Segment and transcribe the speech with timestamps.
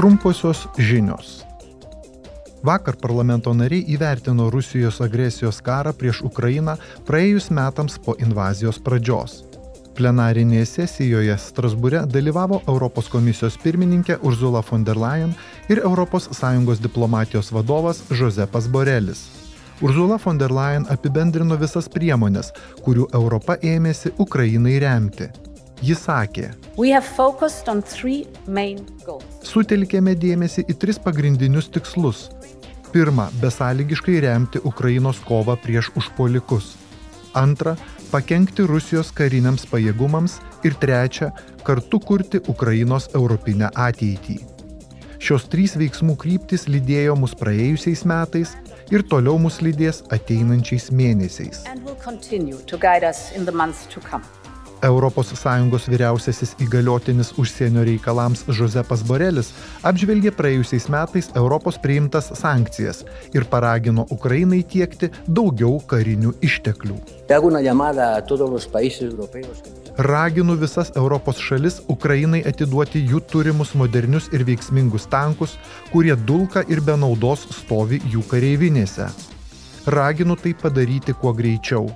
[0.00, 1.44] Trumposios žinios.
[2.64, 9.34] Vakar parlamento nariai įvertino Rusijos agresijos karą prieš Ukrainą praėjus metams po invazijos pradžios.
[9.98, 15.36] Plenarinėje sesijoje Strasbūre dalyvavo Europos komisijos pirmininkė Ursula von der Leyen
[15.68, 19.28] ir ES diplomatijos vadovas Josepas Borelis.
[19.82, 25.28] Ursula von der Leyen apibendrino visas priemonės, kurių Europa ėmėsi Ukrainai remti.
[25.80, 26.50] Ji sakė,
[29.48, 32.28] sutelkėme dėmesį į tris pagrindinius tikslus.
[32.92, 36.74] Pirma, besąlygiškai remti Ukrainos kovą prieš užpolikus.
[37.32, 37.76] Antra,
[38.10, 40.40] pakengti Rusijos kariniams pajėgumams.
[40.68, 41.30] Ir trečia,
[41.64, 44.36] kartu kurti Ukrainos europinę ateitį.
[45.20, 48.52] Šios trys veiksmų kryptis lydėjo mus praėjusiais metais
[48.92, 51.64] ir toliau mus lydės ateinančiais mėnesiais.
[54.80, 59.52] ES vyriausiasis įgaliotinis užsienio reikalams Josepas Borelis
[59.84, 66.96] apžvelgė praėjusiais metais Europos priimtas sankcijas ir paragino Ukrainai tiekti daugiau karinių išteklių.
[70.10, 75.58] Raginu visas Europos šalis Ukrainai atiduoti jų turimus modernius ir veiksmingus tankus,
[75.92, 79.10] kurie dulka ir be naudos stovi jų kareivinėse.
[79.86, 81.88] Raginu tai padaryti kuo greičiau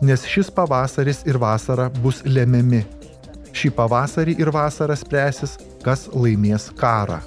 [0.00, 2.84] nes šis pavasaris ir vasara bus lemiami.
[3.52, 7.18] Šį pavasarį ir vasarą spręsis, kas laimės karą.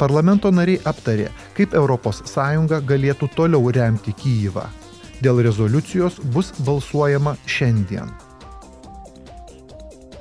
[0.00, 4.66] Parlamento nariai aptarė, kaip ES galėtų toliau remti Kyivą.
[5.20, 8.29] Dėl rezoliucijos bus balsuojama šiandien.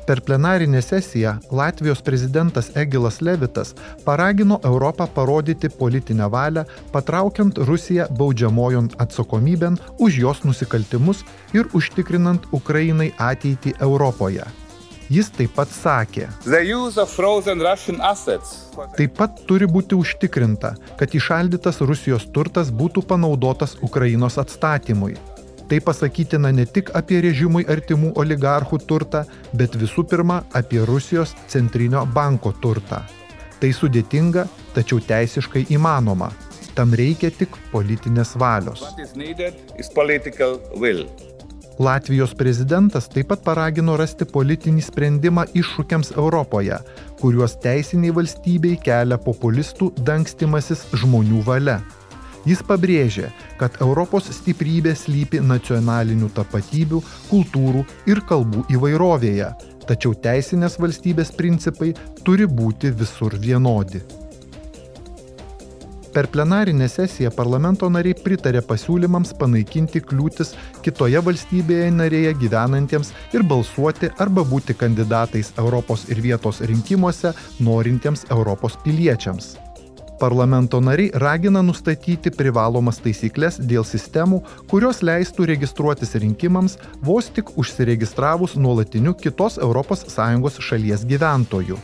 [0.09, 8.89] Per plenarinę sesiją Latvijos prezidentas Egilas Levitas paragino Europą parodyti politinę valią, patraukiant Rusiją baudžiamojon
[8.97, 11.21] atsakomybėn už jos nusikaltimus
[11.53, 14.49] ir užtikrinant Ukrainai ateitį Europoje.
[15.13, 16.25] Jis taip pat sakė,
[18.97, 25.17] taip pat turi būti užtikrinta, kad išaldytas Rusijos turtas būtų panaudotas Ukrainos atstatymui,
[25.69, 29.21] Tai pasakytina ne tik apie režimui artimų oligarchų turtą,
[29.53, 33.03] bet visų pirma apie Rusijos centrinio banko turtą.
[33.61, 36.31] Tai sudėtinga, tačiau teisiškai įmanoma.
[36.73, 38.81] Tam reikia tik politinės valios.
[41.79, 46.81] Latvijos prezidentas taip pat paragino rasti politinį sprendimą iššūkiams Europoje,
[47.21, 51.77] kuriuos teisiniai valstybei kelia populistų dangstimasis žmonių valia.
[52.47, 53.27] Jis pabrėžė,
[53.59, 59.49] kad Europos stiprybė slypi nacionalinių tapatybių, kultūrų ir kalbų įvairovėje,
[59.89, 61.91] tačiau teisinės valstybės principai
[62.23, 64.01] turi būti visur vienodi.
[66.13, 74.09] Per plenarinę sesiją parlamento nariai pritarė pasiūlymams panaikinti kliūtis kitoje valstybėje narėje gyvenantiems ir balsuoti
[74.17, 79.57] arba būti kandidatais Europos ir vietos rinkimuose norintiems Europos piliečiams.
[80.19, 88.57] Parlamento nariai ragina nustatyti privalomas taisyklės dėl sistemų, kurios leistų registruotis rinkimams vos tik užsiregistravus
[88.59, 91.79] nuolatiniu kitos ES šalies gyventoju.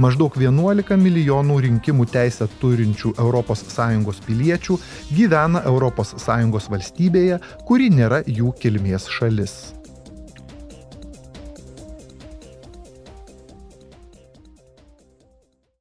[0.00, 4.78] Maždaug 11 milijonų rinkimų teisę turinčių ES piliečių
[5.12, 9.81] gyvena ES valstybėje, kuri nėra jų kilmės šalis.